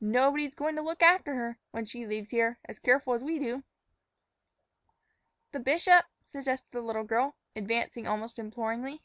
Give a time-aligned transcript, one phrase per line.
[0.00, 3.64] Nobody's goin' to look after her, when she leaves here, as careful as we do."
[5.52, 9.02] "The bishop," suggested the little girl, advancing almost imploringly.